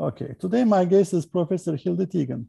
[0.00, 2.46] Okay, today my guest is Professor Hildy Teegen.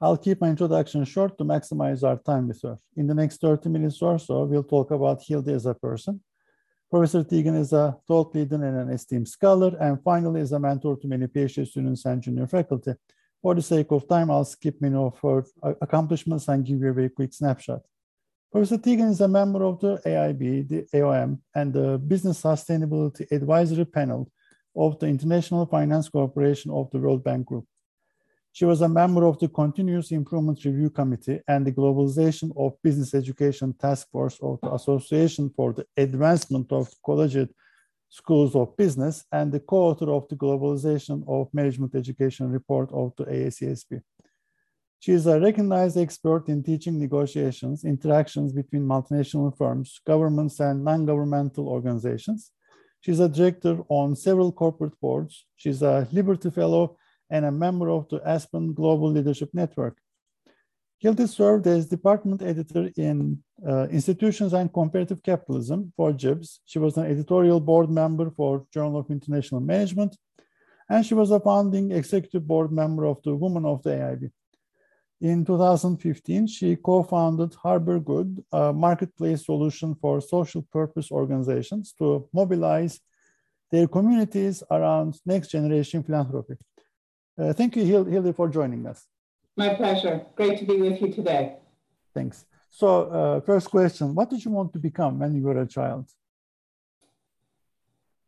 [0.00, 2.78] I'll keep my introduction short to maximize our time with her.
[2.96, 6.22] In the next 30 minutes or so, we'll talk about Hildy as a person.
[6.90, 10.96] Professor Teegen is a thought leader and an esteemed scholar, and finally is a mentor
[10.96, 12.94] to many PhD students and junior faculty.
[13.42, 16.88] For the sake of time, I'll skip many of her uh, accomplishments and give you
[16.88, 17.82] a very quick snapshot.
[18.50, 23.84] Professor Teegen is a member of the AIB, the AOM, and the Business Sustainability Advisory
[23.84, 24.30] Panel
[24.76, 27.64] of the International Finance Corporation of the World Bank Group.
[28.52, 33.14] She was a member of the Continuous Improvement Review Committee and the Globalization of Business
[33.14, 37.54] Education Task Force of the Association for the Advancement of Collegiate
[38.08, 43.24] Schools of Business and the co-author of the Globalization of Management Education report of the
[43.24, 44.00] AACSB.
[45.00, 51.68] She is a recognized expert in teaching negotiations, interactions between multinational firms, governments, and non-governmental
[51.68, 52.52] organizations.
[53.06, 55.46] She's a director on several corporate boards.
[55.54, 56.98] She's a Liberty Fellow
[57.30, 59.96] and a member of the Aspen Global Leadership Network.
[60.98, 66.58] Hildy served as department editor in uh, Institutions and Comparative Capitalism for JIBS.
[66.64, 70.16] She was an editorial board member for Journal of International Management,
[70.90, 74.32] and she was a founding executive board member of the Women of the AIB.
[75.20, 83.00] In 2015, she co-founded Harbor Good, a marketplace solution for social purpose organizations to mobilize
[83.70, 86.56] their communities around next generation philanthropy.
[87.38, 89.06] Uh, thank you, Hildy, for joining us.
[89.56, 90.26] My pleasure.
[90.36, 91.56] Great to be with you today.
[92.14, 92.44] Thanks.
[92.70, 96.10] So, uh, first question What did you want to become when you were a child?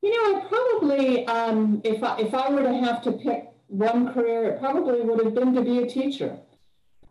[0.01, 4.15] You know, I probably, um, if, I, if I were to have to pick one
[4.15, 6.39] career, it probably would have been to be a teacher.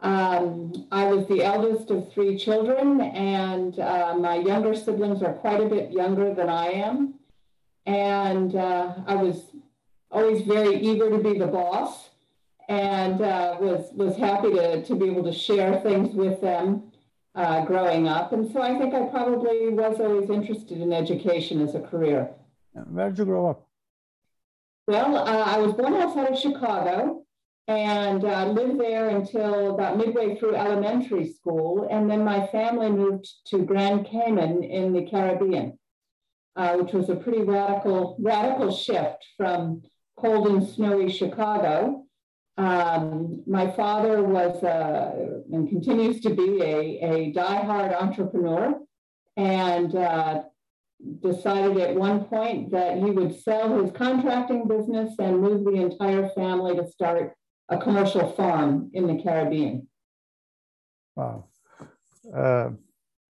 [0.02, 5.59] Um, I was the eldest of three children, and uh, my younger siblings are quite
[5.59, 7.16] a bit younger than I am.
[7.86, 9.52] And uh, I was
[10.12, 12.09] always very eager to be the boss
[12.70, 16.92] and uh, was, was happy to, to be able to share things with them
[17.36, 18.34] uh, growing up.
[18.34, 22.30] And so I think I probably was always interested in education as a career.
[22.74, 23.68] Where did you grow up?
[24.88, 27.25] Well, uh, I was born outside of Chicago
[27.67, 31.88] and uh, lived there until about midway through elementary school.
[31.91, 35.77] And then my family moved to Grand Cayman in the Caribbean,
[36.56, 39.81] uh, which was a pretty radical, radical shift from
[40.17, 42.06] cold and snowy Chicago.
[42.57, 48.79] Um, my father was uh, and continues to be a, a diehard entrepreneur
[49.35, 50.41] and uh,
[51.22, 56.29] decided at one point that he would sell his contracting business and move the entire
[56.29, 57.37] family to start
[57.69, 59.88] a commercial farm in the Caribbean.
[61.16, 61.45] Wow.
[62.33, 62.69] Uh,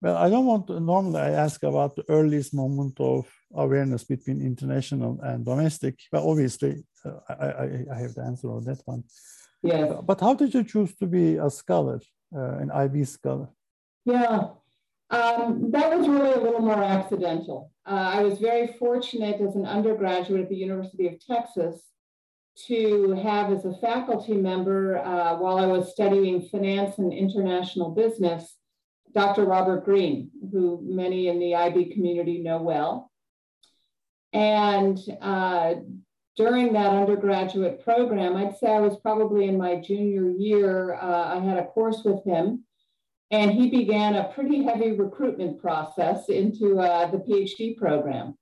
[0.00, 4.40] well, I don't want to normally I ask about the earliest moment of awareness between
[4.40, 5.98] international and domestic.
[6.12, 9.04] But obviously, uh, I, I, I, have the answer on that one.
[9.62, 9.92] Yes.
[10.04, 12.00] But how did you choose to be a scholar,
[12.34, 13.48] uh, an IB scholar?
[14.04, 14.50] Yeah,
[15.10, 17.72] um, that was really a little more accidental.
[17.86, 21.82] Uh, I was very fortunate as an undergraduate at the University of Texas
[22.66, 28.56] to have as a faculty member uh, while I was studying finance and international business,
[29.14, 29.44] Dr.
[29.44, 33.10] Robert Green, who many in the IB community know well.
[34.32, 35.74] And uh,
[36.36, 41.40] during that undergraduate program, I'd say I was probably in my junior year, uh, I
[41.40, 42.64] had a course with him.
[43.30, 48.38] And he began a pretty heavy recruitment process into uh, the PhD program.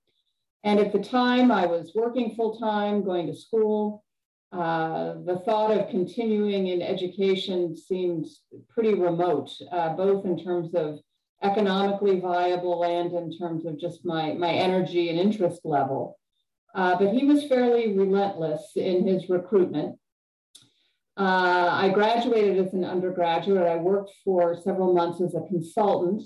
[0.63, 4.03] And at the time, I was working full time, going to school.
[4.51, 8.25] Uh, the thought of continuing in education seemed
[8.69, 10.99] pretty remote, uh, both in terms of
[11.43, 16.17] economically viable and in terms of just my, my energy and interest level.
[16.73, 19.97] Uh, but he was fairly relentless in his recruitment.
[21.17, 23.67] Uh, I graduated as an undergraduate.
[23.67, 26.23] I worked for several months as a consultant.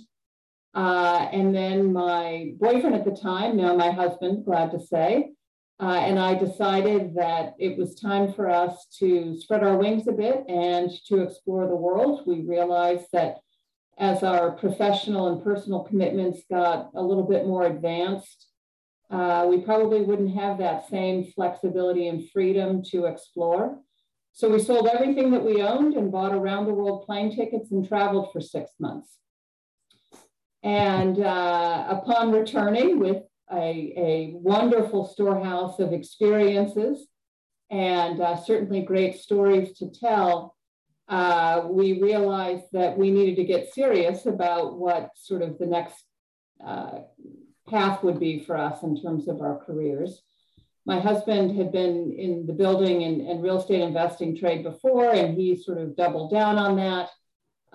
[0.73, 5.31] Uh, and then my boyfriend at the time, now my husband, glad to say,
[5.81, 10.11] uh, and I decided that it was time for us to spread our wings a
[10.11, 12.21] bit and to explore the world.
[12.27, 13.39] We realized that
[13.97, 18.47] as our professional and personal commitments got a little bit more advanced,
[19.09, 23.79] uh, we probably wouldn't have that same flexibility and freedom to explore.
[24.33, 27.87] So we sold everything that we owned and bought around the world plane tickets and
[27.87, 29.17] traveled for six months.
[30.61, 37.07] And uh, upon returning with a, a wonderful storehouse of experiences
[37.71, 40.55] and uh, certainly great stories to tell,
[41.07, 46.03] uh, we realized that we needed to get serious about what sort of the next
[46.65, 46.99] uh,
[47.69, 50.21] path would be for us in terms of our careers.
[50.85, 55.37] my husband had been in the building and, and real estate investing trade before, and
[55.37, 57.09] he sort of doubled down on that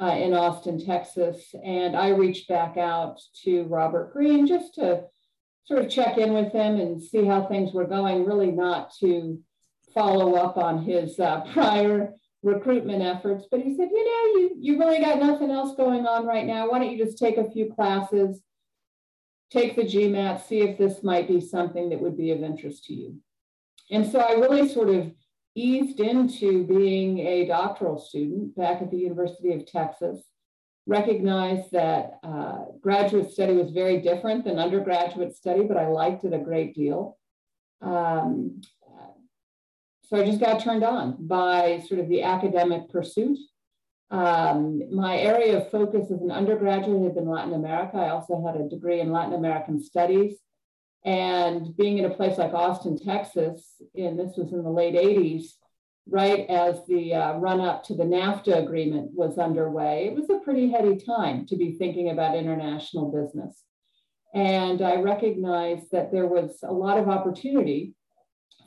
[0.00, 1.54] uh, in Austin, Texas.
[1.64, 5.04] And I reached back out to Robert Green just to
[5.66, 9.40] sort of check in with him and see how things were going, really not to
[9.94, 13.46] follow up on his uh, prior recruitment efforts.
[13.50, 16.70] But he said, you know, you, you really got nothing else going on right now.
[16.70, 18.40] Why don't you just take a few classes,
[19.50, 22.94] take the GMAT, see if this might be something that would be of interest to
[22.94, 23.16] you.
[23.90, 25.12] And so I really sort of
[25.54, 30.22] eased into being a doctoral student back at the University of Texas,
[30.86, 36.32] recognized that uh, graduate study was very different than undergraduate study, but I liked it
[36.32, 37.18] a great deal.
[37.82, 38.60] Um,
[40.08, 43.38] so I just got turned on by sort of the academic pursuit.
[44.10, 47.96] Um, my area of focus as an undergraduate had been Latin America.
[47.96, 50.36] I also had a degree in Latin American studies.
[51.04, 55.54] And being in a place like Austin, Texas, and this was in the late 80s,
[56.08, 60.44] right as the uh, run up to the NAFTA agreement was underway, it was a
[60.44, 63.62] pretty heady time to be thinking about international business.
[64.34, 67.94] And I recognized that there was a lot of opportunity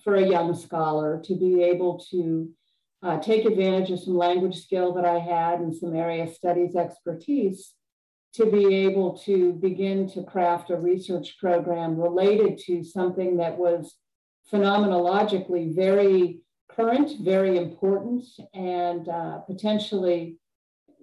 [0.04, 2.50] for a young scholar to be able to
[3.02, 7.74] uh, take advantage of some language skill that I had and some area studies expertise
[8.34, 13.96] to be able to begin to craft a research program related to something that was
[14.52, 16.40] phenomenologically very
[16.80, 18.24] current, very important,
[18.54, 20.38] and uh, potentially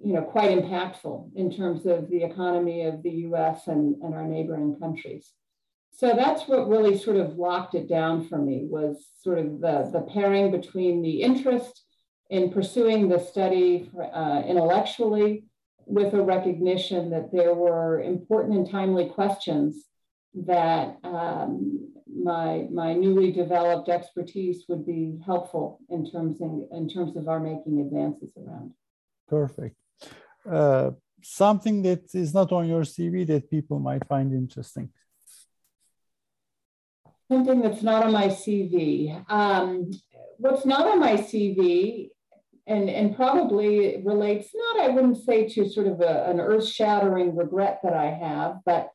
[0.03, 4.25] you know, quite impactful in terms of the economy of the US and, and our
[4.25, 5.33] neighboring countries.
[5.91, 9.89] So that's what really sort of locked it down for me was sort of the,
[9.93, 11.83] the pairing between the interest
[12.29, 15.45] in pursuing the study uh, intellectually
[15.87, 19.85] with a recognition that there were important and timely questions
[20.35, 27.17] that um, my, my newly developed expertise would be helpful in terms, in, in terms
[27.17, 28.73] of our making advances around.
[29.29, 29.77] Perfect.
[30.49, 30.91] Uh,
[31.23, 34.91] something that is not on your CV that people might find interesting.
[37.31, 39.25] Something that's not on my CV.
[39.29, 39.91] Um,
[40.39, 42.11] what's not on my CV
[42.69, 47.37] and, and probably relates not, I wouldn't say to sort of a, an earth shattering
[47.37, 48.91] regret that I have, but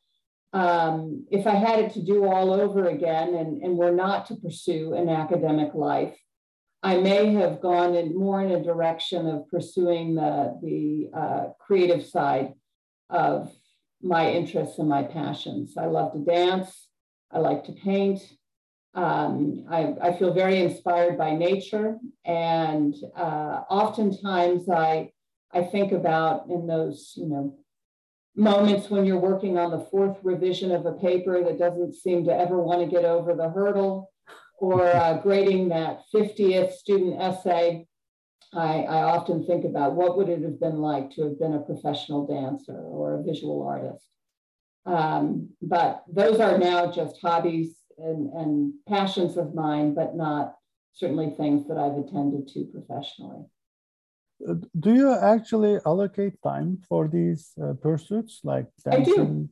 [0.52, 4.36] um, if I had it to do all over again and, and were not to
[4.36, 6.16] pursue an academic life,
[6.82, 12.04] I may have gone in more in a direction of pursuing the, the uh, creative
[12.04, 12.52] side
[13.08, 13.52] of
[14.02, 15.76] my interests and my passions.
[15.78, 16.88] I love to dance.
[17.30, 18.20] I like to paint.
[18.94, 21.96] Um, I, I, feel very inspired by nature,
[22.26, 25.12] and uh, oftentimes I
[25.50, 27.56] I think about in those you know
[28.34, 32.32] moments when you're working on the fourth revision of a paper that doesn't seem to
[32.32, 34.10] ever want to get over the hurdle,
[34.58, 37.86] or uh, grading that 50th student essay.
[38.54, 41.60] I, I often think about what would it have been like to have been a
[41.60, 44.06] professional dancer or a visual artist.
[44.84, 50.54] Um, but those are now just hobbies and, and passions of mine, but not
[50.92, 53.44] certainly things that I've attended to professionally.
[54.78, 59.48] Do you actually allocate time for these uh, pursuits like dancing?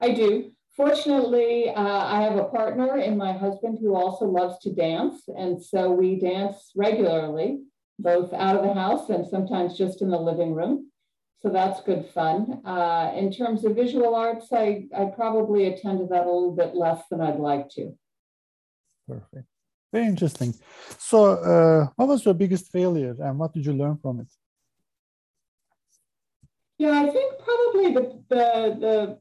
[0.00, 0.12] I do.
[0.12, 0.52] I do.
[0.76, 5.24] Fortunately, uh, I have a partner in my husband who also loves to dance.
[5.28, 7.62] And so we dance regularly,
[7.98, 10.90] both out of the house and sometimes just in the living room.
[11.40, 12.62] So that's good fun.
[12.64, 17.02] Uh, in terms of visual arts, I, I probably attended that a little bit less
[17.10, 17.92] than I'd like to.
[19.08, 19.51] Perfect.
[19.92, 20.54] Very interesting.
[20.98, 24.28] So, uh, what was your biggest failure and what did you learn from it?
[26.78, 29.18] Yeah, I think probably the, the, the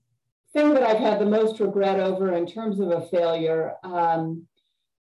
[0.54, 3.74] thing that I've had the most regret over in terms of a failure.
[3.84, 4.48] Um,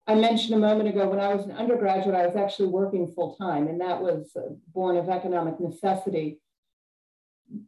[0.06, 3.36] I mentioned a moment ago when I was an undergraduate, I was actually working full
[3.36, 4.36] time, and that was
[4.74, 6.40] born of economic necessity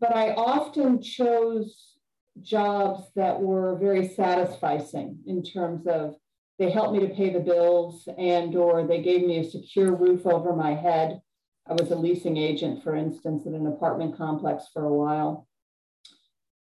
[0.00, 1.94] but I often chose
[2.42, 6.16] jobs that were very satisfying in terms of
[6.58, 10.26] they helped me to pay the bills and or they gave me a secure roof
[10.26, 11.20] over my head.
[11.68, 15.48] I was a leasing agent, for instance, at an apartment complex for a while.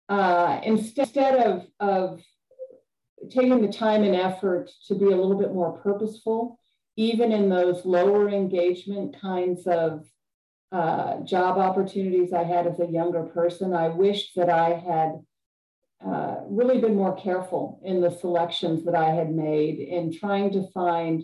[0.09, 2.21] Uh, instead of, of
[3.29, 6.57] taking the time and effort to be a little bit more purposeful,
[6.95, 10.05] even in those lower engagement kinds of
[10.71, 13.73] uh, job opportunities I had as a younger person.
[13.73, 15.19] I wished that I had
[16.05, 20.69] uh, really been more careful in the selections that I had made in trying to
[20.71, 21.23] find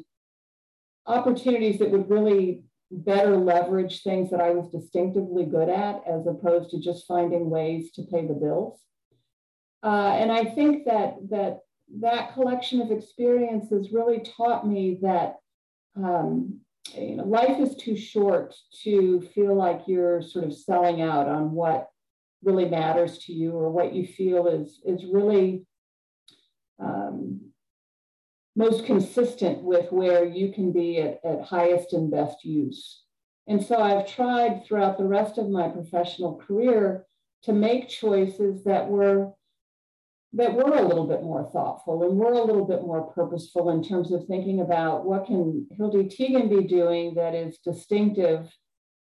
[1.05, 6.71] opportunities that would really better leverage things that I was distinctively good at as opposed
[6.71, 8.79] to just finding ways to pay the bills.
[9.81, 11.59] Uh, and I think that that
[12.01, 15.35] that collection of experiences really taught me that
[15.95, 16.59] um,
[16.93, 21.51] you know, life is too short to feel like you're sort of selling out on
[21.51, 21.89] what
[22.45, 25.65] really matters to you or what you feel is, is really
[26.79, 27.41] um,
[28.55, 33.03] most consistent with where you can be at, at highest and best use.
[33.47, 37.05] And so I've tried throughout the rest of my professional career
[37.43, 39.31] to make choices that were
[40.33, 43.81] that were a little bit more thoughtful and were a little bit more purposeful in
[43.81, 48.51] terms of thinking about what can Hildy Teegen be doing that is distinctive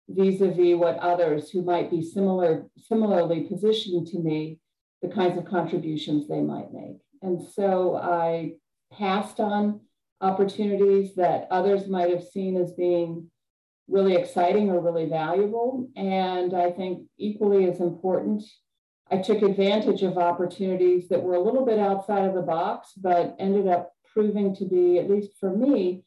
[0.09, 4.59] vis-a-vis what others who might be similar similarly positioned to me
[5.01, 6.97] the kinds of contributions they might make.
[7.21, 8.53] And so i
[8.91, 9.79] passed on
[10.21, 13.29] opportunities that others might have seen as being
[13.87, 15.89] really exciting or really valuable.
[15.95, 18.43] And i think equally as important
[19.09, 23.35] i took advantage of opportunities that were a little bit outside of the box but
[23.39, 26.03] ended up proving to be at least for me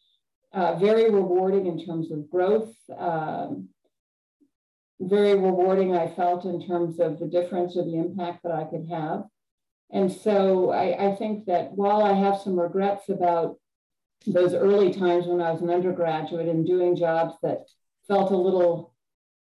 [0.53, 3.69] uh, very rewarding in terms of growth um,
[5.01, 8.89] very rewarding, I felt, in terms of the difference or the impact that I could
[8.91, 9.25] have.
[9.91, 13.57] And so I, I think that while I have some regrets about
[14.27, 17.67] those early times when I was an undergraduate and doing jobs that
[18.09, 18.95] felt a little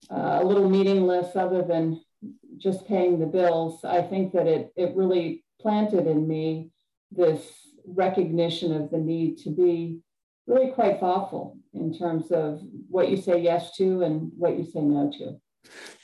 [0.09, 2.01] uh, a little meaningless other than
[2.57, 6.69] just paying the bills, I think that it it really planted in me
[7.11, 7.41] this
[7.85, 9.99] recognition of the need to be
[10.49, 14.81] really quite thoughtful in terms of what you say yes to and what you say
[14.81, 15.39] no to.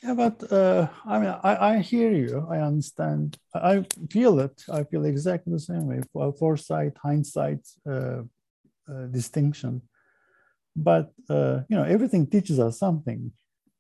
[0.04, 2.48] Yeah, but uh, I mean, I, I hear you.
[2.50, 3.38] I understand.
[3.54, 4.64] I feel it.
[4.72, 6.02] I feel exactly the same way.
[6.14, 8.22] For foresight, hindsight, uh,
[8.92, 9.82] uh, distinction.
[10.76, 13.32] But uh, you know, everything teaches us something.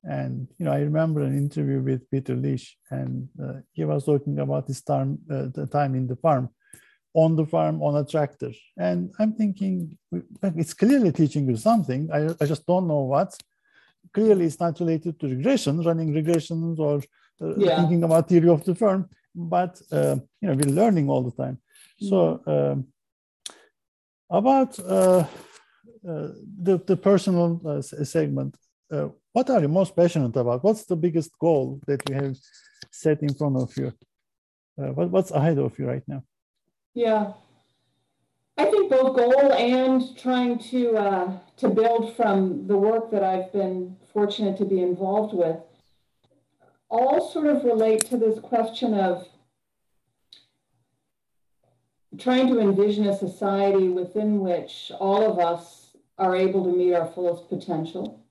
[0.03, 4.39] And you know, I remember an interview with Peter Liesch, and uh, he was talking
[4.39, 6.49] about his time, uh, the time in the farm
[7.15, 8.51] on the farm on a tractor.
[8.77, 9.97] And I'm thinking,
[10.61, 12.09] it's clearly teaching you something.
[12.11, 13.33] I, I just don't know what.
[14.13, 17.01] Clearly, it's not related to regression, running regressions or
[17.41, 17.77] uh, yeah.
[17.77, 21.57] thinking about theory of the firm, but uh, you know we're learning all the time.
[21.99, 22.87] So um,
[24.29, 25.25] about uh,
[26.07, 26.29] uh,
[26.67, 28.55] the the personal uh, segment,
[28.91, 30.63] uh, what are you most passionate about?
[30.63, 32.37] What's the biggest goal that you have
[32.91, 33.91] set in front of you?
[34.75, 36.21] what, what's ahead of you right now?
[36.95, 37.33] Yeah.
[38.57, 43.51] I think both goal and trying to uh, to build from the work that I've
[43.51, 45.57] been fortunate to be involved with
[46.89, 49.27] all sort of relate to this question of
[52.17, 57.07] trying to envision a society within which all of us are able to meet our
[57.07, 58.23] fullest potential,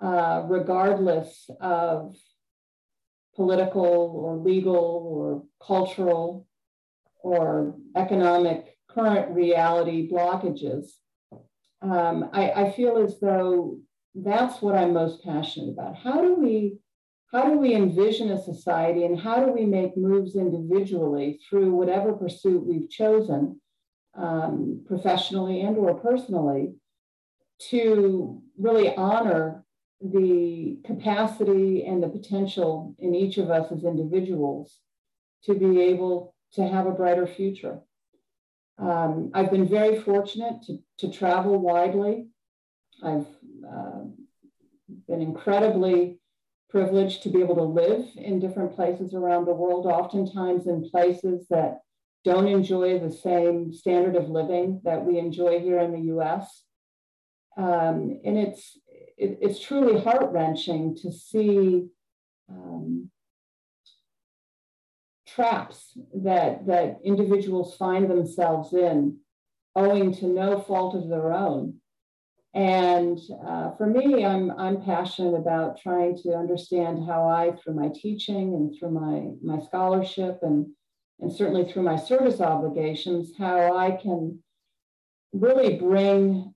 [0.00, 2.16] uh, regardless of
[3.34, 6.47] political or legal or cultural
[7.20, 10.86] or economic current reality blockages.
[11.82, 13.78] Um, I, I feel as though
[14.14, 15.96] that's what I'm most passionate about.
[15.96, 16.78] How do we
[17.30, 22.14] how do we envision a society and how do we make moves individually through whatever
[22.14, 23.60] pursuit we've chosen
[24.16, 26.72] um, professionally and or personally
[27.70, 29.62] to really honor
[30.00, 34.78] the capacity and the potential in each of us as individuals
[35.44, 37.80] to be able to have a brighter future.
[38.78, 42.28] Um, I've been very fortunate to, to travel widely.
[43.02, 43.26] I've
[43.68, 44.04] uh,
[45.08, 46.18] been incredibly
[46.70, 51.46] privileged to be able to live in different places around the world, oftentimes in places
[51.48, 51.80] that
[52.24, 56.62] don't enjoy the same standard of living that we enjoy here in the US.
[57.56, 58.78] Um, and it's,
[59.16, 61.88] it, it's truly heart wrenching to see
[62.50, 63.10] um,
[65.38, 69.18] traps that, that individuals find themselves in
[69.76, 71.74] owing to no fault of their own.
[72.54, 77.88] And uh, for me, I'm, I'm passionate about trying to understand how I, through my
[77.94, 80.66] teaching and through my, my scholarship and,
[81.20, 84.42] and certainly through my service obligations, how I can
[85.32, 86.52] really bring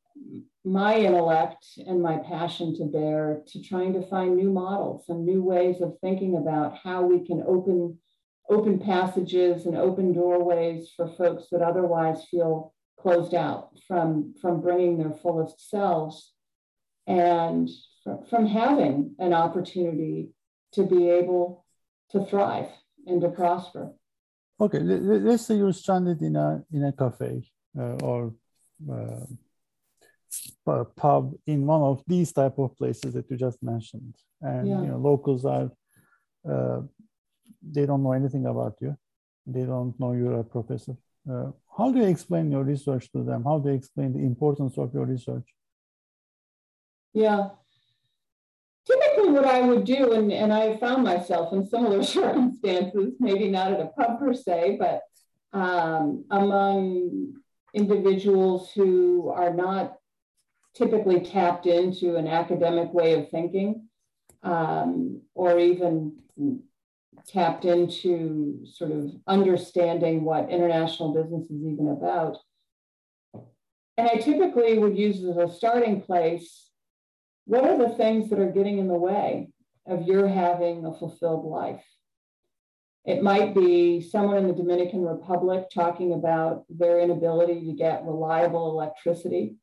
[0.64, 5.42] my intellect and my passion to bear to trying to find new models and new
[5.42, 7.96] ways of thinking about how we can open
[8.49, 14.99] open passages and open doorways for folks that otherwise feel closed out from, from bringing
[14.99, 16.32] their fullest selves
[17.06, 17.68] and
[18.28, 20.30] from having an opportunity
[20.72, 21.64] to be able
[22.11, 22.68] to thrive
[23.06, 23.92] and to prosper.
[24.61, 27.42] Okay, let's say you're stranded in a in a cafe
[27.78, 28.32] uh, or
[28.90, 29.25] uh,
[30.96, 34.80] pub in one of these type of places that you just mentioned, and yeah.
[34.80, 35.70] you know locals are
[36.49, 36.82] uh,
[37.62, 38.97] they don't know anything about you.
[39.47, 40.97] They don't know you're a professor.
[41.31, 43.45] Uh, how do you explain your research to them?
[43.45, 45.49] How do you explain the importance of your research?
[47.12, 47.50] Yeah.
[48.87, 53.73] Typically, what I would do, and, and I found myself in similar circumstances, maybe not
[53.73, 55.02] at a pub per se, but
[55.52, 57.35] um, among
[57.75, 59.95] individuals who are not
[60.75, 63.88] typically tapped into an academic way of thinking
[64.42, 66.16] um, or even
[67.26, 72.38] tapped into sort of understanding what international business is even about.
[73.96, 76.70] And I typically would use as a starting place
[77.44, 79.48] what are the things that are getting in the way
[79.86, 81.84] of your having a fulfilled life?
[83.04, 88.70] It might be someone in the Dominican Republic talking about their inability to get reliable
[88.70, 89.56] electricity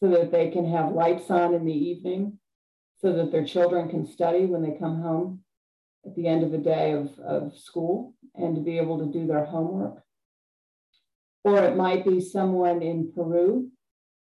[0.00, 2.38] so that they can have lights on in the evening,
[3.00, 5.40] so that their children can study when they come home
[6.06, 9.26] at the end of a day of, of school and to be able to do
[9.26, 10.02] their homework.
[11.44, 13.70] Or it might be someone in Peru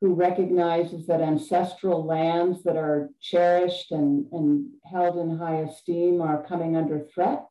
[0.00, 6.44] who recognizes that ancestral lands that are cherished and, and held in high esteem are
[6.44, 7.44] coming under threat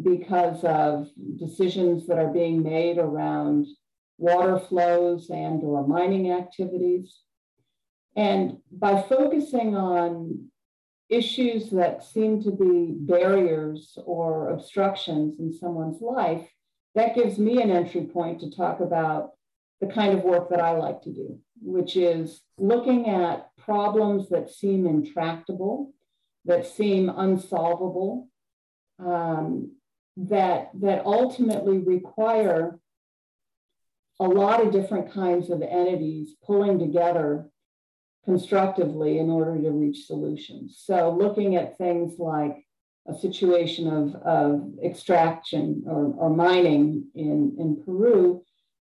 [0.00, 3.66] because of decisions that are being made around
[4.18, 7.20] water flows and or mining activities.
[8.16, 10.50] And by focusing on
[11.08, 16.48] issues that seem to be barriers or obstructions in someone's life,
[16.94, 19.30] that gives me an entry point to talk about
[19.80, 24.50] the kind of work that I like to do, which is looking at problems that
[24.50, 25.92] seem intractable,
[26.44, 28.28] that seem unsolvable,
[28.98, 29.72] um,
[30.16, 32.78] that, that ultimately require
[34.20, 37.50] a lot of different kinds of entities pulling together
[38.24, 40.82] constructively in order to reach solutions.
[40.84, 42.64] So looking at things like
[43.06, 48.42] a situation of, of extraction or, or mining in, in Peru,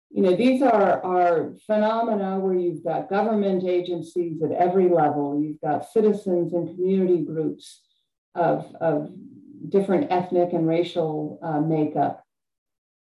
[0.10, 5.62] you know, these are, are phenomena where you've got government agencies at every level, you've
[5.62, 7.82] got citizens and community groups
[8.34, 9.12] of, of
[9.69, 12.23] different ethnic and racial uh, makeup.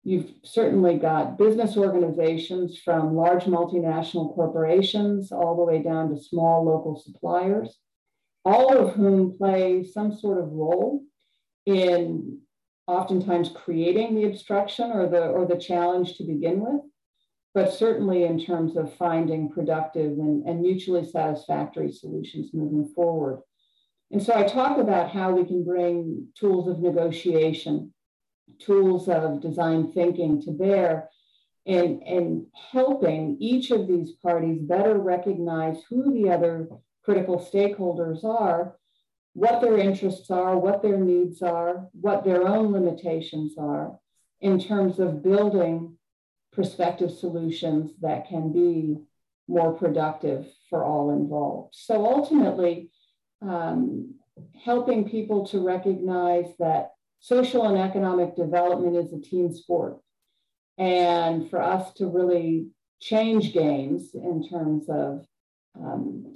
[0.08, 6.64] You've certainly got business organizations from large multinational corporations all the way down to small
[6.64, 7.78] local suppliers,
[8.46, 11.04] all of whom play some sort of role
[11.66, 12.40] in
[12.88, 16.84] oftentimes creating the obstruction or the, or the challenge to begin with,
[17.54, 23.42] but certainly in terms of finding productive and, and mutually satisfactory solutions moving forward.
[24.12, 27.94] And so I talk about how we can bring tools of negotiation,
[28.60, 31.10] tools of design thinking to bear
[31.66, 36.70] and, and helping each of these parties better recognize who the other
[37.04, 38.78] critical stakeholders are,
[39.34, 44.00] what their interests are, what their needs are, what their own limitations are
[44.42, 45.98] in terms of building
[46.54, 48.98] prospective solutions that can be
[49.48, 51.76] more productive for all involved.
[51.76, 52.92] So ultimately,
[53.42, 54.16] um,
[54.64, 59.98] helping people to recognize that social and economic development is a team sport.
[60.78, 62.68] And for us to really
[63.02, 65.26] change games in terms of
[65.76, 66.34] um,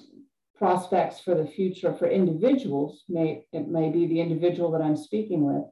[0.57, 5.43] prospects for the future for individuals, may, it may be the individual that I'm speaking
[5.43, 5.65] with,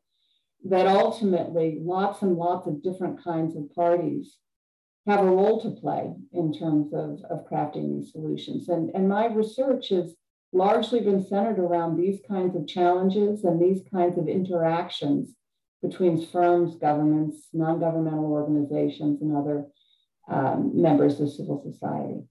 [0.65, 4.37] that ultimately lots and lots of different kinds of parties
[5.07, 8.69] have a role to play in terms of, of crafting these solutions.
[8.69, 10.15] And, and my research is
[10.51, 15.35] largely been centered around these kinds of challenges and these kinds of interactions
[15.81, 19.65] between firms, governments, non governmental organizations, and other
[20.29, 22.21] um, members of civil society.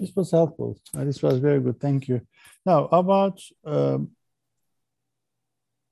[0.00, 0.78] This was helpful.
[0.94, 1.78] This was very good.
[1.80, 2.22] Thank you.
[2.64, 4.12] Now, about um,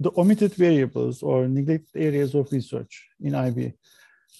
[0.00, 3.74] the omitted variables or neglected areas of research in IB.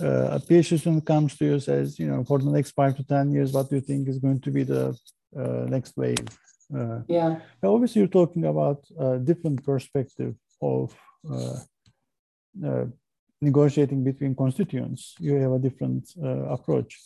[0.00, 3.04] Uh, a PhD student comes to you says, you know, for the next five to
[3.04, 4.96] 10 years, what do you think is going to be the
[5.36, 6.26] uh, next wave?
[6.74, 7.40] Uh, yeah.
[7.62, 10.94] Obviously, you're talking about a different perspective of
[11.30, 11.56] uh,
[12.64, 12.85] uh,
[13.40, 15.14] negotiating between constituents.
[15.18, 16.98] You have a different uh, approach.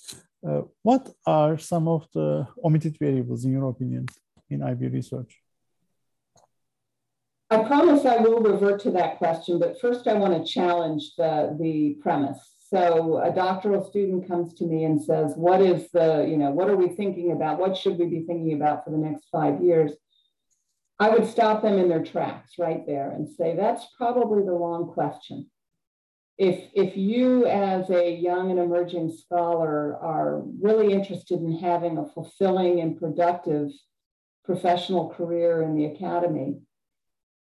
[0.46, 4.07] Uh, what are some of the omitted variables, in your opinion,
[4.50, 5.38] in IB research?
[7.50, 11.57] I promise I will revert to that question, but first I want to challenge the,
[11.61, 12.53] the premise.
[12.74, 16.68] So a doctoral student comes to me and says, what is the, you know, what
[16.68, 17.60] are we thinking about?
[17.60, 19.92] What should we be thinking about for the next five years?
[20.98, 24.92] I would stop them in their tracks right there and say, that's probably the wrong
[24.92, 25.48] question.
[26.37, 32.08] If, if you as a young and emerging scholar are really interested in having a
[32.08, 33.70] fulfilling and productive
[34.44, 36.58] professional career in the academy,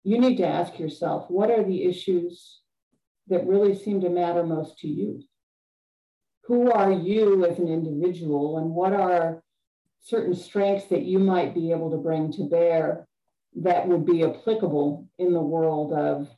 [0.04, 2.60] you need to ask yourself, what are the issues
[3.28, 5.22] that really seem to matter most to you.
[6.44, 9.42] who are you as an individual and what are
[10.00, 13.06] certain strengths that you might be able to bring to bear
[13.54, 16.28] that would be applicable in the world of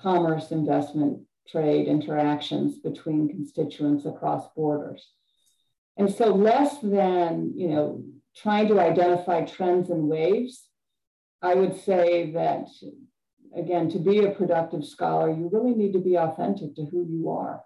[0.00, 5.12] commerce, investment, trade, interactions between constituents across borders.
[5.96, 8.02] And so less than, you know,
[8.34, 10.66] trying to identify trends and waves,
[11.42, 12.68] I would say that,
[13.56, 17.30] again, to be a productive scholar, you really need to be authentic to who you
[17.30, 17.62] are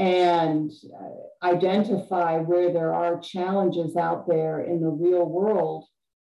[0.00, 5.84] and uh, identify where there are challenges out there in the real world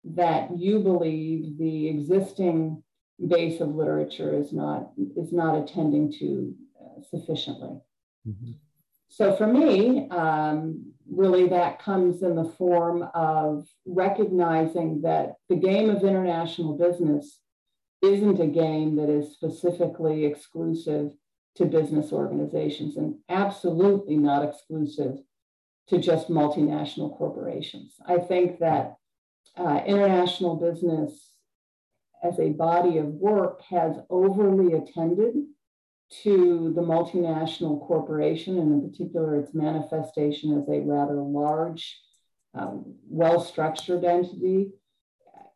[0.05, 2.81] that you believe the existing
[3.27, 7.81] base of literature is not is not attending to uh, sufficiently.
[8.29, 8.53] Mm-hmm.
[9.09, 15.91] So for me, um, really that comes in the form of recognizing that the game
[15.91, 17.41] of international business
[18.03, 21.13] isn't a game that is specifically exclusive
[21.57, 25.19] to business organizations and absolutely not exclusive
[25.89, 27.95] to just multinational corporations.
[28.07, 28.97] I think that
[29.57, 31.33] uh, international business
[32.23, 35.35] as a body of work has overly attended
[36.23, 42.01] to the multinational corporation and in particular its manifestation as a rather large,
[42.55, 44.71] um, well-structured entity.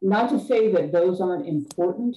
[0.02, 2.16] Not to say that those aren't important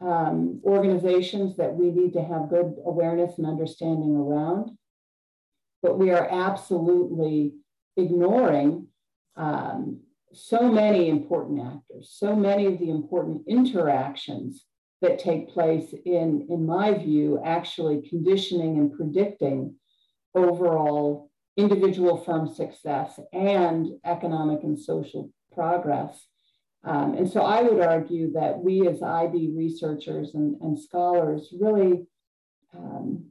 [0.00, 4.70] um, organizations that we need to have good awareness and understanding around.
[5.82, 7.54] But we are absolutely
[7.96, 8.88] ignoring
[9.36, 10.00] um,
[10.32, 14.64] so many important actors, so many of the important interactions
[15.00, 19.74] that take place in, in my view, actually conditioning and predicting
[20.34, 26.26] overall individual firm success and economic and social progress.
[26.84, 32.06] Um, and so I would argue that we as IB researchers and, and scholars really,
[32.76, 33.26] um,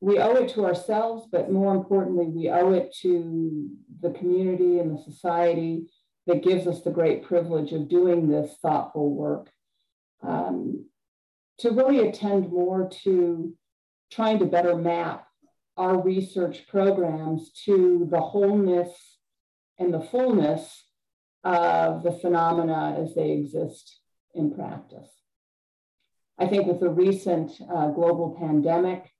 [0.00, 3.68] we owe it to ourselves, but more importantly, we owe it to
[4.00, 5.86] the community and the society
[6.26, 9.50] that gives us the great privilege of doing this thoughtful work.
[10.22, 10.86] Um,
[11.58, 13.52] to really attend more to
[14.10, 15.26] trying to better map
[15.76, 19.18] our research programs to the wholeness
[19.78, 20.84] and the fullness
[21.44, 23.98] of the phenomena as they exist
[24.34, 25.08] in practice.
[26.38, 29.10] I think with the recent uh, global pandemic,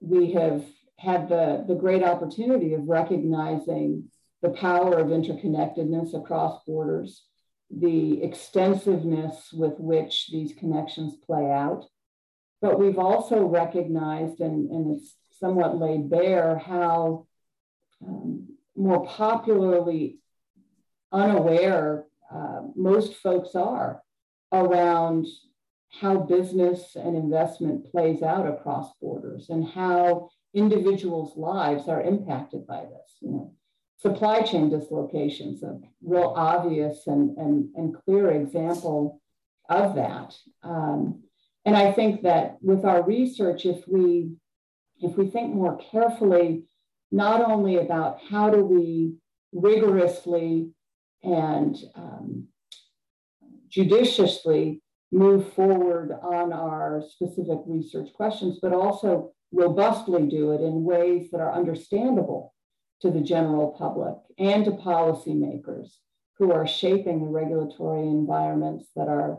[0.00, 0.64] we have
[0.98, 4.10] had the, the great opportunity of recognizing
[4.42, 7.24] the power of interconnectedness across borders,
[7.70, 11.84] the extensiveness with which these connections play out.
[12.60, 17.26] But we've also recognized, and, and it's somewhat laid bare, how
[18.06, 20.18] um, more popularly
[21.12, 24.02] unaware uh, most folks are
[24.52, 25.26] around
[26.00, 32.80] how business and investment plays out across borders and how individuals' lives are impacted by
[32.80, 33.16] this.
[33.20, 33.54] You know,
[33.98, 39.20] supply chain dislocations, a real obvious and, and, and clear example
[39.68, 40.34] of that.
[40.62, 41.22] Um,
[41.64, 44.32] and I think that with our research, if we
[45.00, 46.64] if we think more carefully,
[47.10, 49.14] not only about how do we
[49.52, 50.70] rigorously
[51.22, 52.48] and um,
[53.68, 61.30] judiciously move forward on our specific research questions, but also robustly do it in ways
[61.30, 62.54] that are understandable
[63.00, 65.88] to the general public and to policymakers
[66.38, 69.38] who are shaping the regulatory environments that are,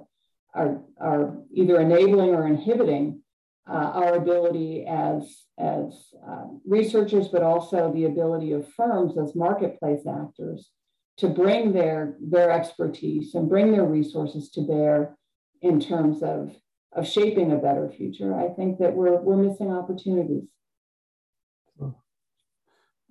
[0.53, 3.21] are, are either enabling or inhibiting
[3.67, 5.23] uh, our ability as,
[5.57, 5.93] as
[6.27, 10.69] uh, researchers, but also the ability of firms as marketplace actors
[11.17, 15.15] to bring their, their expertise and bring their resources to bear
[15.61, 16.55] in terms of,
[16.93, 20.49] of shaping a better future, I think that we're, we're missing opportunities.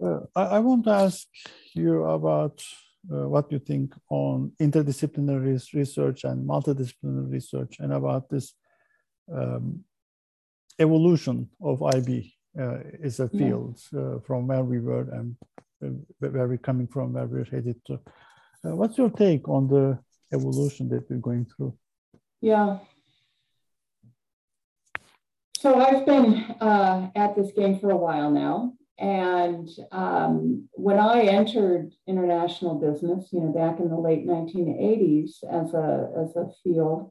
[0.02, 1.28] Uh, I, I, want to ask
[1.74, 2.60] you about
[3.12, 8.52] uh, what you think on interdisciplinary research and multidisciplinary research and about this
[9.32, 9.84] um,
[10.80, 13.80] evolution of IB uh, as a field.
[13.96, 15.36] Uh, from where we were and
[16.18, 17.94] where we're coming from, where we're headed to.
[18.64, 19.98] Uh, what's your take on the
[20.32, 21.74] evolution that we're going through?
[22.40, 22.78] Yeah.
[25.58, 28.74] So I've been uh, at this game for a while now.
[28.98, 35.74] And um, when I entered international business, you know, back in the late 1980s as
[35.74, 37.10] a, as a field,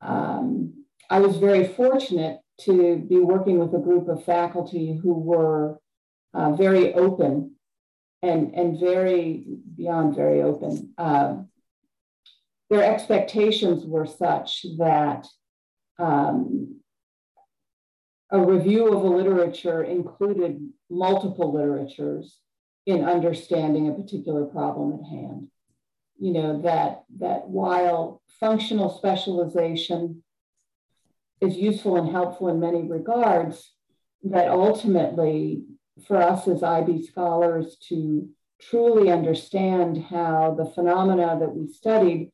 [0.00, 5.78] um, I was very fortunate to be working with a group of faculty who were
[6.34, 7.54] uh, very open
[8.22, 9.44] and, and very
[9.76, 10.92] beyond very open.
[10.98, 11.36] Uh,
[12.70, 15.26] their expectations were such that
[15.98, 16.80] um,
[18.30, 22.38] a review of a literature included multiple literatures
[22.86, 25.48] in understanding a particular problem at hand.
[26.18, 30.22] You know, that, that while functional specialization
[31.40, 33.72] is useful and helpful in many regards,
[34.24, 35.64] that ultimately
[36.06, 38.28] for us as IB scholars to
[38.60, 42.30] truly understand how the phenomena that we studied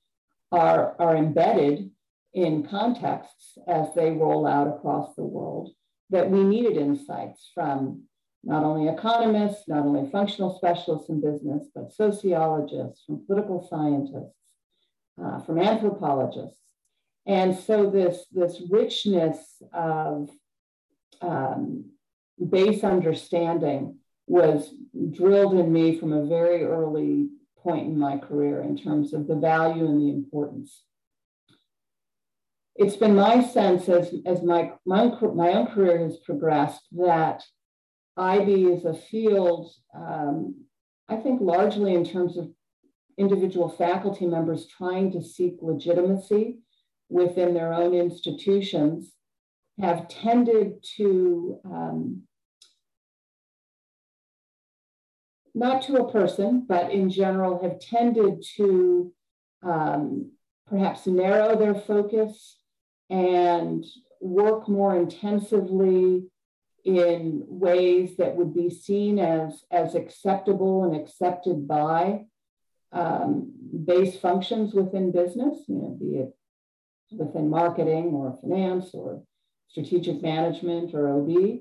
[0.52, 1.90] are, are embedded
[2.32, 5.70] in contexts as they roll out across the world,
[6.10, 8.04] that we needed insights from
[8.42, 14.36] not only economists, not only functional specialists in business, but sociologists, from political scientists,
[15.22, 16.58] uh, from anthropologists.
[17.26, 20.30] And so this, this richness of
[21.20, 21.89] um,
[22.48, 24.72] base understanding was
[25.12, 29.34] drilled in me from a very early point in my career in terms of the
[29.34, 30.84] value and the importance.
[32.76, 37.42] It's been my sense as, as my, my, my own career has progressed that
[38.16, 40.64] IB is a field, um,
[41.08, 42.50] I think largely in terms of
[43.18, 46.58] individual faculty members trying to seek legitimacy
[47.08, 49.12] within their own institutions,
[49.80, 52.22] have tended to um,
[55.54, 59.12] not to a person, but in general have tended to
[59.62, 60.32] um,
[60.66, 62.56] perhaps narrow their focus
[63.08, 63.84] and
[64.20, 66.24] work more intensively
[66.84, 72.24] in ways that would be seen as, as acceptable and accepted by
[72.92, 73.52] um,
[73.84, 76.34] base functions within business, you know, be it
[77.10, 79.22] within marketing or finance or
[79.68, 81.60] strategic management or OB.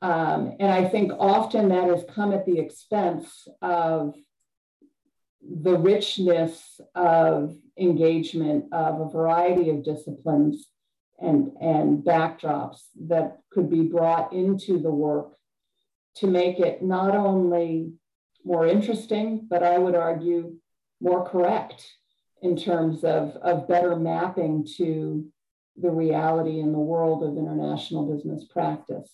[0.00, 4.14] Um, and I think often that has come at the expense of
[5.42, 10.66] the richness of engagement of a variety of disciplines
[11.20, 15.32] and, and backdrops that could be brought into the work
[16.16, 17.92] to make it not only
[18.44, 20.56] more interesting, but I would argue
[21.00, 21.86] more correct
[22.42, 25.26] in terms of, of better mapping to
[25.76, 29.10] the reality in the world of international business practice.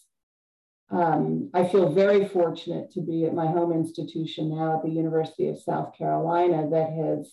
[0.95, 5.49] Um, I feel very fortunate to be at my home institution now at the University
[5.49, 7.33] of South Carolina that has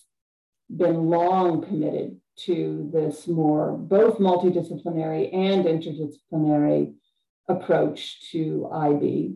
[0.76, 6.95] been long committed to this more both multidisciplinary and interdisciplinary
[7.47, 9.36] approach to IB.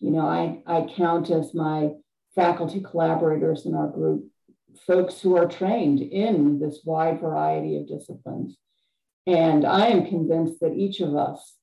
[0.00, 1.90] You know, I, I count as my
[2.34, 4.24] faculty collaborators in our group
[4.84, 8.56] folks who are trained in this wide variety of disciplines.
[9.28, 11.54] And I am convinced that each of us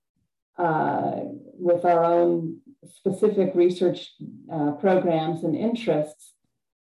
[0.61, 1.21] uh,
[1.57, 4.11] with our own specific research
[4.51, 6.33] uh, programs and interests,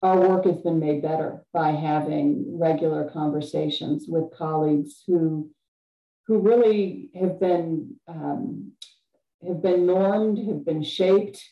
[0.02, 5.50] our work has been made better by having regular conversations with colleagues who,
[6.26, 8.72] who really have been, um,
[9.46, 11.42] have been normed, have been shaped,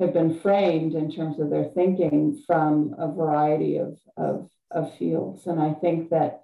[0.00, 5.46] have been framed in terms of their thinking from a variety of, of, of fields.
[5.46, 6.42] And I think that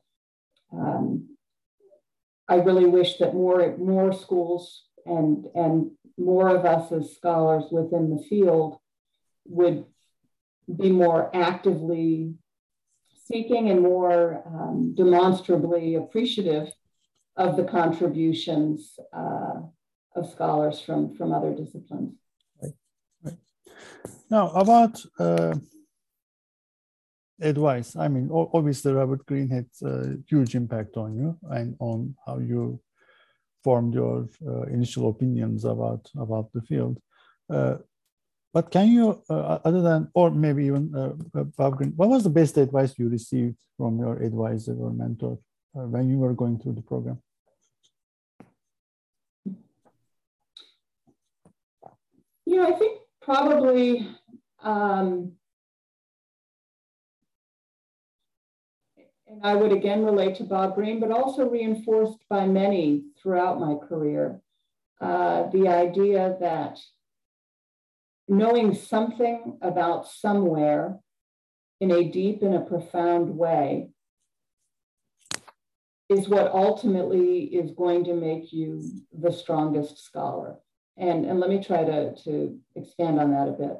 [0.72, 1.36] um,
[2.48, 8.10] I really wish that more, more schools and, and more of us as scholars within
[8.10, 8.78] the field
[9.46, 9.84] would
[10.76, 12.34] be more actively
[13.26, 16.68] seeking and more um, demonstrably appreciative
[17.36, 19.60] of the contributions uh,
[20.14, 22.14] of scholars from, from other disciplines.
[24.30, 25.54] Now, about uh,
[27.40, 32.38] advice, I mean, obviously, Robert Green had a huge impact on you and on how
[32.38, 32.80] you
[33.62, 37.00] formed your uh, initial opinions about about the field.
[37.52, 37.76] Uh,
[38.52, 40.90] but can you, uh, other than, or maybe even
[41.56, 45.38] Bob Green, what was the best advice you received from your advisor or mentor
[45.72, 47.22] when you were going through the program?
[52.44, 54.08] Yeah, I think probably
[54.64, 55.32] um,
[59.30, 63.76] and I would again relate to Bob Green, but also reinforced by many throughout my
[63.76, 64.40] career,
[65.00, 66.80] uh, the idea that
[68.28, 70.98] knowing something about somewhere
[71.80, 73.90] in a deep and a profound way
[76.08, 78.82] is what ultimately is going to make you
[79.16, 80.56] the strongest scholar.
[80.96, 83.76] And, and let me try to, to expand on that a bit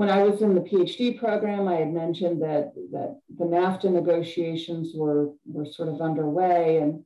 [0.00, 4.92] when I was in the PhD program, I had mentioned that, that the NAFTA negotiations
[4.94, 6.78] were, were sort of underway.
[6.78, 7.04] And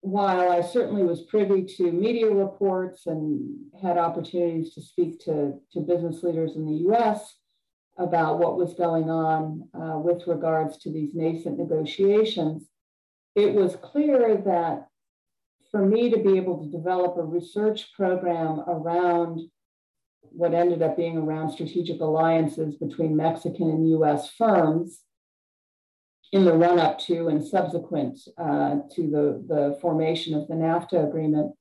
[0.00, 5.80] while I certainly was privy to media reports and had opportunities to speak to, to
[5.80, 7.34] business leaders in the US
[7.98, 12.68] about what was going on uh, with regards to these nascent negotiations,
[13.34, 14.86] it was clear that
[15.72, 19.40] for me to be able to develop a research program around
[20.30, 25.00] what ended up being around strategic alliances between Mexican and US firms
[26.32, 31.08] in the run up to and subsequent uh, to the, the formation of the NAFTA
[31.08, 31.54] agreement,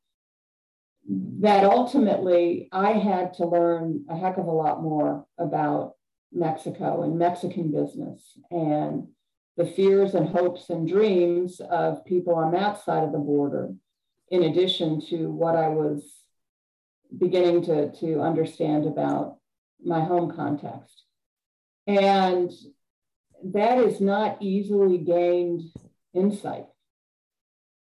[1.07, 5.93] that ultimately I had to learn a heck of a lot more about
[6.31, 9.07] Mexico and Mexican business and
[9.55, 13.73] the fears and hopes and dreams of people on that side of the border,
[14.29, 16.24] in addition to what I was
[17.17, 19.37] beginning to, to understand about
[19.83, 21.03] my home context.
[21.87, 22.51] And
[23.43, 25.61] that is not easily gained
[26.13, 26.65] insight.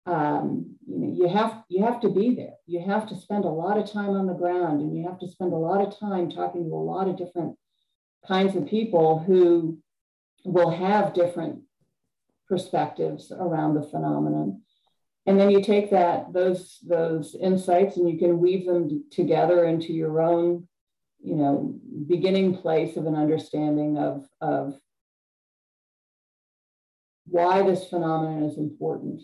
[0.06, 2.54] Um, you know, you have you have to be there.
[2.66, 5.30] You have to spend a lot of time on the ground, and you have to
[5.30, 7.56] spend a lot of time talking to a lot of different
[8.26, 9.78] kinds of people who
[10.44, 11.60] will have different
[12.48, 14.60] perspectives around the phenomenon.
[15.26, 19.92] And then you take that those those insights and you can weave them together into
[19.92, 20.68] your own,
[21.22, 21.74] you know,
[22.06, 24.74] beginning place of an understanding of, of
[27.26, 29.22] why this phenomenon is important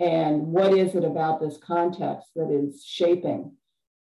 [0.00, 3.52] and what is it about this context that is shaping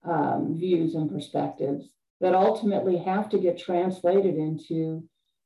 [0.04, 1.89] um, views and perspectives
[2.21, 5.04] that ultimately have to get translated into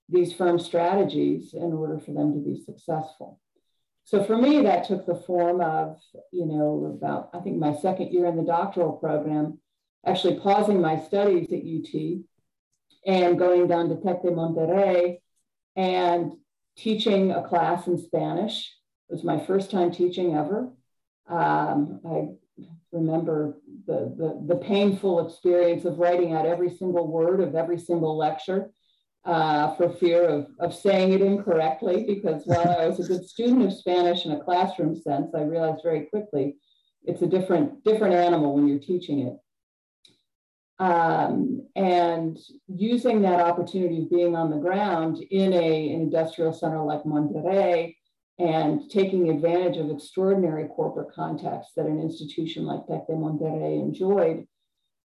[0.10, 3.40] these firm strategies in order for them to be successful.
[4.06, 5.98] So for me, that took the form of,
[6.32, 9.60] you know, about, I think my second year in the doctoral program,
[10.06, 12.24] actually pausing my studies at UT
[13.06, 15.20] and going down to Tec de Monterrey
[15.76, 16.34] and
[16.78, 18.74] teaching a class in Spanish.
[19.10, 20.70] It was my first time teaching ever.
[21.30, 22.28] Um, I
[22.92, 28.18] remember the, the, the, painful experience of writing out every single word of every single
[28.18, 28.70] lecture
[29.26, 33.64] uh, for fear of, of saying it incorrectly, because while I was a good student
[33.64, 36.58] of Spanish in a classroom sense, I realized very quickly
[37.04, 39.38] it's a different, different animal when you're teaching it.
[40.80, 46.84] Um, and using that opportunity of being on the ground in a, an industrial center
[46.84, 47.96] like Monterrey
[48.40, 54.48] and taking advantage of extraordinary corporate contacts that an institution like Tec de Monterrey enjoyed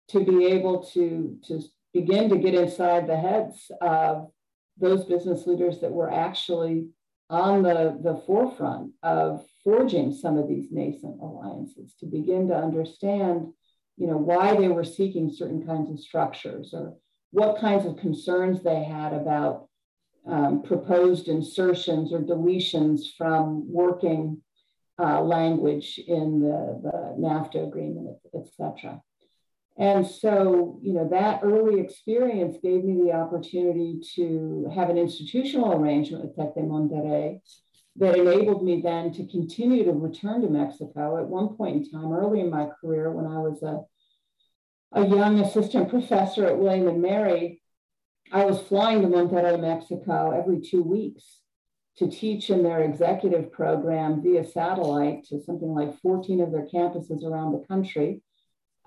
[0.09, 1.61] to be able to, to
[2.01, 4.31] begin to get inside the heads of
[4.79, 6.89] those business leaders that were actually
[7.31, 13.53] on the, the forefront of forging some of these nascent alliances to begin to understand
[13.97, 16.95] you know, why they were seeking certain kinds of structures or
[17.31, 19.69] what kinds of concerns they had about
[20.29, 24.43] um, proposed insertions or deletions from working
[24.99, 29.01] uh, language in the, the NAFTA agreement, et cetera.
[29.79, 35.75] And so, you know, that early experience gave me the opportunity to have an institutional
[35.75, 37.41] arrangement with Tec de Monterrey
[37.97, 41.19] that enabled me then to continue to return to Mexico.
[41.19, 43.81] At one point in time, early in my career, when I was a,
[44.99, 47.61] a young assistant professor at William and Mary,
[48.33, 51.41] I was flying to Monterrey, Mexico every two weeks
[51.99, 57.25] to teach in their executive program via satellite to something like 14 of their campuses
[57.25, 58.23] around the country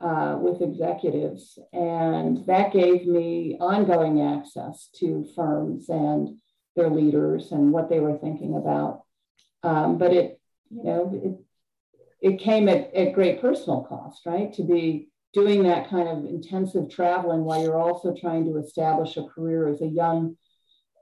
[0.02, 1.60] uh, with executives.
[1.74, 6.38] And that gave me ongoing access to firms and
[6.76, 9.04] their leaders and what they were thinking about.
[9.64, 11.46] Um, but it, you know,
[12.22, 14.54] it, it came at, at great personal cost, right?
[14.54, 19.24] To be doing that kind of intensive traveling while you're also trying to establish a
[19.24, 20.36] career as a young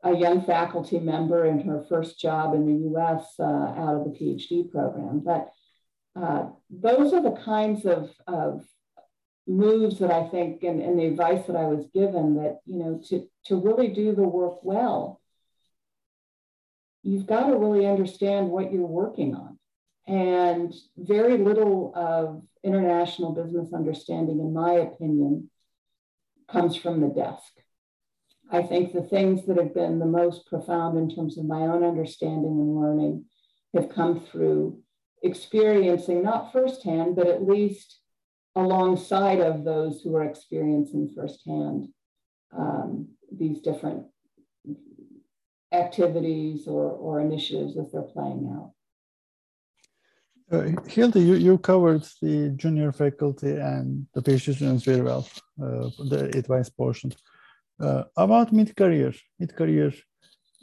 [0.03, 4.11] a young faculty member in her first job in the US uh, out of the
[4.11, 5.21] PhD program.
[5.25, 5.49] But
[6.15, 8.63] uh, those are the kinds of, of
[9.47, 13.01] moves that I think and, and the advice that I was given that, you know,
[13.09, 15.21] to, to really do the work well,
[17.03, 19.57] you've got to really understand what you're working on.
[20.05, 25.49] And very little of international business understanding, in my opinion,
[26.49, 27.51] comes from the desk.
[28.49, 31.83] I think the things that have been the most profound in terms of my own
[31.83, 33.25] understanding and learning
[33.73, 34.79] have come through
[35.21, 37.99] experiencing, not firsthand, but at least
[38.57, 41.87] alongside of those who are experiencing firsthand
[42.57, 44.03] um, these different
[45.71, 48.71] activities or, or initiatives as they're playing out.
[50.49, 55.27] Uh, Hildy, you, you covered the junior faculty and the PhD students very well,
[55.61, 57.11] uh, the advice portion.
[57.79, 59.93] Uh, about mid-career, mid-career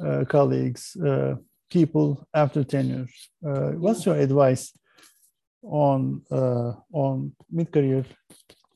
[0.05, 1.35] uh, colleagues, uh,
[1.71, 3.07] people after tenure,
[3.47, 4.73] uh, what's your advice
[5.65, 6.23] on
[6.93, 8.05] on mid-career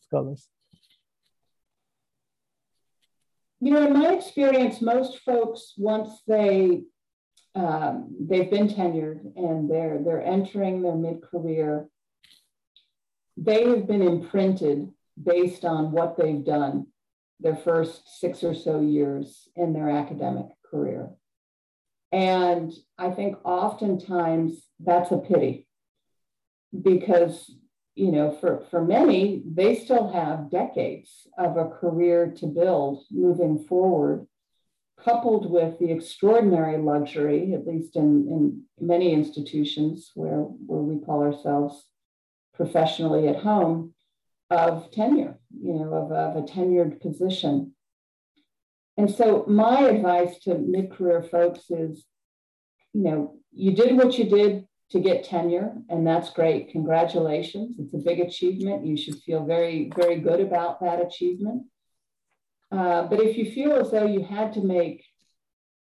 [0.07, 0.49] scholars?
[3.61, 6.85] You know, in my experience, most folks, once they
[7.55, 11.89] um, they've been tenured and they're they're entering their mid career.
[13.37, 14.89] they have been imprinted
[15.23, 16.87] based on what they've done
[17.41, 21.11] their first six or so years in their academic career.
[22.11, 25.68] And I think oftentimes that's a pity
[26.83, 27.51] because,
[27.95, 33.65] you know, for, for many, they still have decades of a career to build moving
[33.65, 34.27] forward,
[35.03, 41.23] coupled with the extraordinary luxury, at least in, in many institutions where, where we call
[41.23, 41.85] ourselves
[42.55, 43.95] professionally at home,
[44.51, 47.73] of tenure, you know, of, of a tenured position.
[48.97, 52.05] And so my advice to mid-career folks is,
[52.93, 56.71] you know, you did what you did to get tenure, and that's great.
[56.71, 57.77] Congratulations.
[57.79, 58.87] It's a big achievement.
[58.87, 61.65] You should feel very, very good about that achievement.
[62.71, 65.05] Uh, but if you feel as though you had to make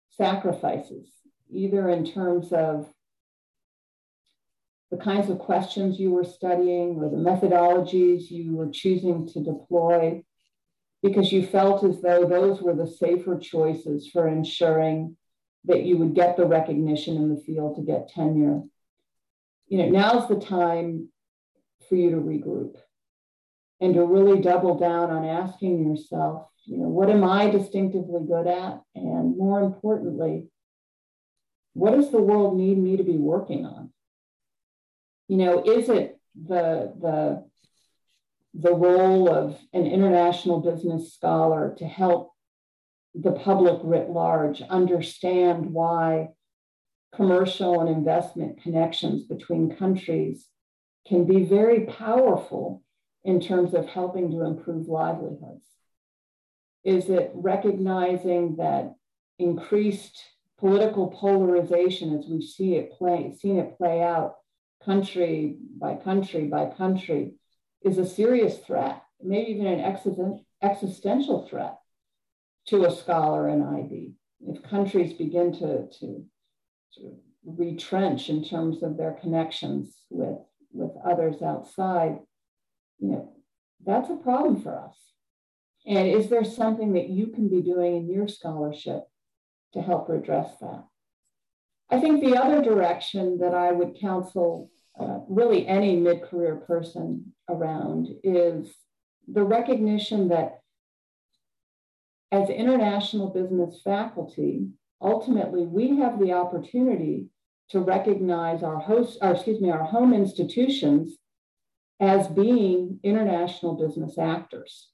[0.09, 1.09] sacrifices,
[1.49, 2.91] either in terms of
[4.91, 10.23] the kinds of questions you were studying or the methodologies you were choosing to deploy
[11.03, 15.15] because you felt as though those were the safer choices for ensuring
[15.65, 18.61] that you would get the recognition in the field to get tenure.
[19.67, 21.09] You know, now's the time
[21.87, 22.75] for you to regroup
[23.79, 28.47] and to really double down on asking yourself, you know, what am I distinctively good
[28.47, 28.81] at?
[28.95, 30.47] And more importantly,
[31.73, 33.91] what does the world need me to be working on?
[35.27, 37.45] you know, is it the the
[38.53, 42.31] the role of an international business scholar to help
[43.13, 46.29] the public writ large understand why
[47.17, 50.47] commercial and investment connections between countries
[51.07, 52.83] can be very powerful
[53.25, 55.65] in terms of helping to improve livelihoods?
[56.85, 58.95] Is it recognizing that
[59.39, 60.23] increased
[60.59, 64.35] political polarization as we see it play, seen it play out
[64.85, 67.33] country by country by country
[67.83, 69.79] is a serious threat, maybe even an
[70.61, 71.77] existential threat
[72.67, 74.13] to a scholar in IB.
[74.47, 76.25] If countries begin to, to,
[77.45, 80.37] retrench in terms of their connections with,
[80.71, 82.19] with others outside,
[82.99, 83.33] you know,
[83.85, 84.95] that's a problem for us.
[85.85, 89.03] And is there something that you can be doing in your scholarship
[89.73, 90.83] to help redress that?
[91.89, 94.69] I think the other direction that I would counsel
[94.99, 98.73] uh, really any mid career person around is
[99.27, 100.59] the recognition that
[102.31, 104.67] as international business faculty,
[105.01, 107.27] ultimately we have the opportunity
[107.69, 111.17] to recognize our host, or excuse me, our home institutions
[111.99, 114.89] as being international business actors.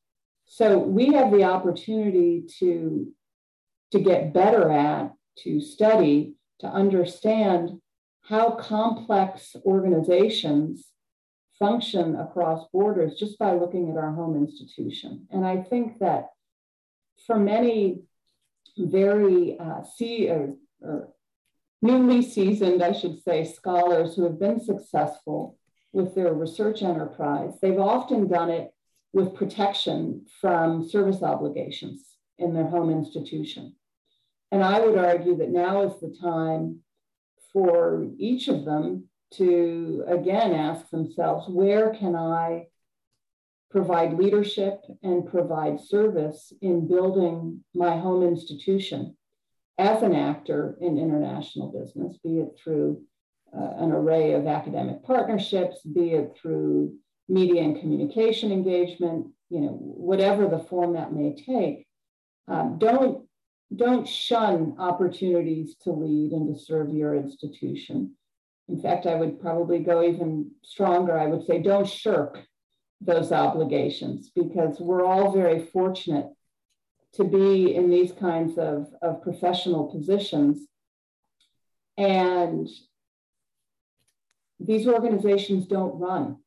[0.46, 3.12] So we have the opportunity to,
[3.92, 7.82] to get better at, to study, to understand
[8.24, 10.88] how complex organizations
[11.60, 15.28] function across borders just by looking at our home institution.
[15.30, 16.30] And I think that
[17.28, 18.02] for many
[18.78, 21.10] very uh, see or, or
[21.82, 25.58] newly seasoned, I should say, scholars who have been successful
[25.92, 28.74] with their research enterprise, they've often done it
[29.12, 32.04] with protection from service obligations
[32.40, 33.76] in their home institution.
[34.52, 36.80] And I would argue that now is the time
[37.52, 42.68] for each of them to again ask themselves where can I
[43.74, 49.18] provide leadership and provide service in building my home institution
[49.80, 53.02] as an actor in international business, be it through
[53.52, 56.94] uh, an array of academic partnerships, be it through
[57.28, 61.88] media and communication engagement, you know, whatever the form that may take.
[62.48, 63.26] Um, don't
[63.76, 68.14] don't shun opportunities to lead and to serve your institution.
[68.70, 71.18] In fact, I would probably go even stronger.
[71.18, 72.46] I would say don't shirk
[73.06, 76.28] those obligations because we're all very fortunate
[77.14, 80.68] to be in these kinds of, of professional positions.
[81.98, 82.68] And
[84.60, 86.38] these organizations don't run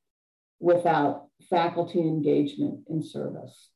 [0.58, 3.70] without faculty engagement in service.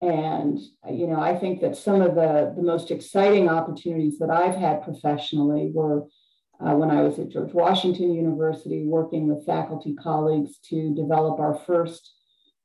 [0.00, 0.58] And,
[0.88, 4.82] you know, I think that some of the, the most exciting opportunities that I've had
[4.82, 6.06] professionally were
[6.60, 11.54] uh, when I was at George Washington University, working with faculty colleagues to develop our
[11.66, 12.14] first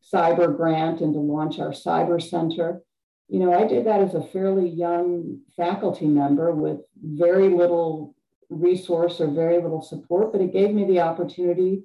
[0.02, 2.82] CIBER grant and to launch our CIBER center.
[3.30, 8.16] You know, I did that as a fairly young faculty member with very little
[8.50, 11.84] resource or very little support, but it gave me the opportunity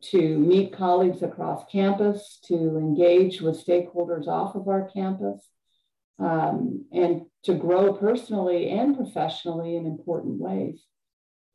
[0.00, 5.48] to meet colleagues across campus, to engage with stakeholders off of our campus,
[6.18, 10.84] um, and to grow personally and professionally in important ways.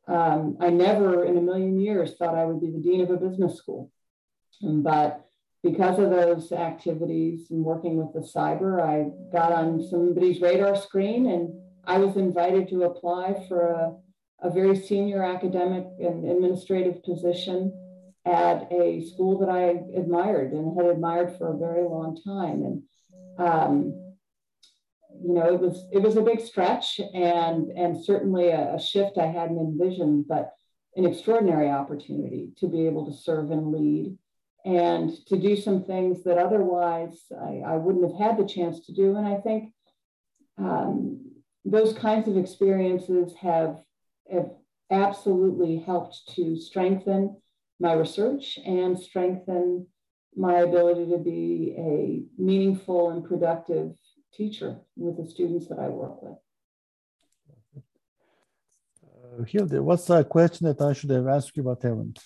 [0.06, 3.16] Um, I never in a million years thought I would be the dean of a
[3.16, 3.90] business school.
[4.60, 5.24] But
[5.62, 11.26] because of those activities and working with the CIBER, I got on somebody's radar screen
[11.26, 13.94] and I was invited to apply for a,
[14.42, 17.72] a very senior academic and administrative position
[18.26, 22.62] at a school that I admired and had admired for a very long time.
[22.62, 22.82] And
[23.38, 24.03] um,
[25.26, 29.16] you know, it was it was a big stretch and and certainly a, a shift
[29.18, 30.52] I hadn't envisioned, but
[30.96, 34.16] an extraordinary opportunity to be able to serve and lead
[34.64, 38.92] and to do some things that otherwise I, I wouldn't have had the chance to
[38.92, 39.16] do.
[39.16, 39.72] And I think
[40.58, 41.20] um,
[41.64, 43.78] those kinds of experiences have,
[44.30, 44.50] have
[44.90, 47.36] absolutely helped to strengthen
[47.80, 49.86] my research and strengthen
[50.36, 53.92] my ability to be a meaningful and productive
[54.32, 56.38] teacher with the students that I work with.
[59.04, 62.18] Uh, Hildy, what's a question that I should have asked you but haven't?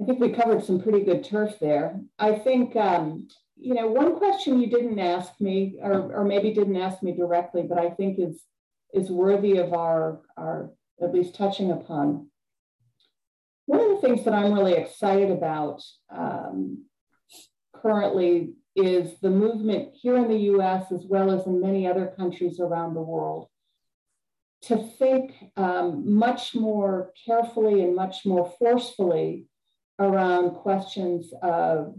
[0.00, 2.00] I think we covered some pretty good turf there.
[2.18, 3.26] I think, um,
[3.56, 7.62] you know, one question you didn't ask me, or, or maybe didn't ask me directly,
[7.62, 8.40] but I think is
[8.94, 10.70] is worthy of our, our
[11.02, 12.28] at least touching upon.
[14.00, 16.84] Things that I'm really excited about um,
[17.74, 22.60] currently is the movement here in the US, as well as in many other countries
[22.60, 23.48] around the world,
[24.62, 29.46] to think um, much more carefully and much more forcefully
[29.98, 31.94] around questions of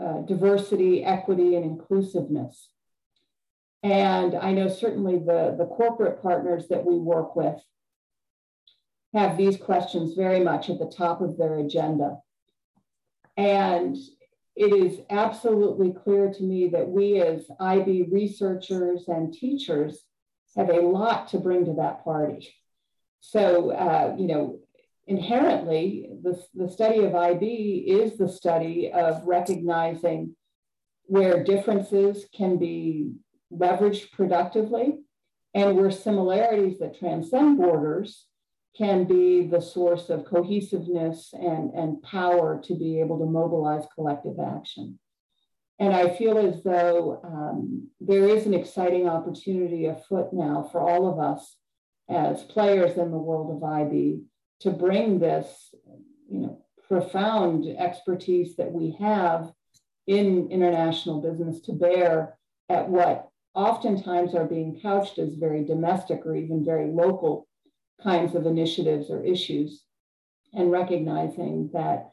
[0.00, 2.68] uh, diversity, equity, and inclusiveness.
[3.82, 7.60] And I know certainly the, the corporate partners that we work with
[9.14, 12.18] have these questions very much at the top of their agenda.
[13.36, 13.96] And
[14.54, 20.04] it is absolutely clear to me that we as IB researchers and teachers
[20.56, 22.54] have a lot to bring to that party.
[23.20, 24.58] So, uh, you know,
[25.06, 27.46] inherently, the, the study of IB
[27.86, 30.36] is the study of recognizing
[31.04, 33.12] where differences can be
[33.52, 34.98] leveraged productively
[35.54, 38.26] and where similarities that transcend borders
[38.76, 44.38] can be the source of cohesiveness and, and power to be able to mobilize collective
[44.38, 44.98] action.
[45.78, 51.10] And I feel as though um, there is an exciting opportunity afoot now for all
[51.10, 51.56] of us
[52.08, 54.22] as players in the world of IB
[54.60, 55.74] to bring this,
[56.30, 56.58] you know,
[56.88, 59.52] profound expertise that we have
[60.06, 66.36] in international business to bear at what oftentimes are being couched as very domestic or
[66.36, 67.46] even very local
[68.02, 69.84] kinds of initiatives or issues
[70.52, 72.10] and recognizing that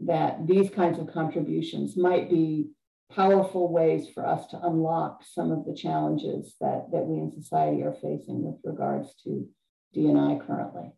[0.00, 2.70] that these kinds of contributions might be
[3.14, 7.82] powerful ways for us to unlock some of the challenges that, that we in society
[7.82, 9.46] are facing with regards to
[9.92, 10.90] D&I currently.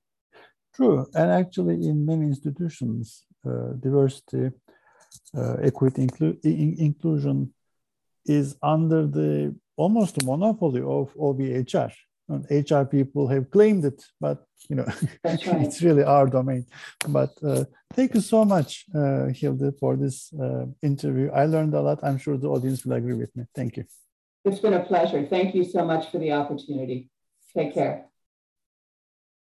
[0.74, 4.50] True, and actually in many institutions, uh, diversity,
[5.36, 7.52] uh, equity, inclu in inclusion
[8.26, 11.92] is under the almost monopoly of OBHR
[12.28, 14.84] and HR people have claimed it, but you know,
[15.24, 15.62] right.
[15.66, 16.66] it's really our domain.
[17.08, 21.30] But uh, thank you so much, uh, Hildy, for this uh, interview.
[21.30, 22.00] I learned a lot.
[22.02, 23.44] I'm sure the audience will agree with me.
[23.54, 23.84] Thank you.
[24.44, 25.26] It's been a pleasure.
[25.26, 27.10] Thank you so much for the opportunity.
[27.54, 28.06] Take care.